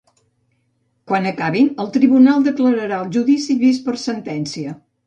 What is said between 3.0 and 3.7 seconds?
el judici